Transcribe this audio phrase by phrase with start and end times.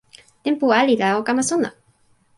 [0.43, 1.69] tenpo ali la o kama sona!